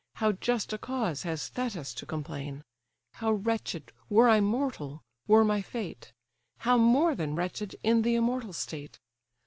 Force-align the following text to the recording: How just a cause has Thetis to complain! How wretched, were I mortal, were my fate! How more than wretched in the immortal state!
How 0.15 0.31
just 0.31 0.73
a 0.73 0.79
cause 0.79 1.21
has 1.29 1.49
Thetis 1.49 1.93
to 1.93 2.07
complain! 2.07 2.63
How 3.13 3.33
wretched, 3.33 3.91
were 4.09 4.27
I 4.29 4.41
mortal, 4.41 5.03
were 5.27 5.43
my 5.45 5.61
fate! 5.61 6.11
How 6.57 6.75
more 6.79 7.13
than 7.13 7.35
wretched 7.35 7.75
in 7.83 8.01
the 8.01 8.15
immortal 8.15 8.53
state! 8.53 8.97